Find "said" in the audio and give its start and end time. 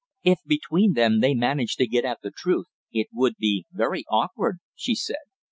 4.95-5.21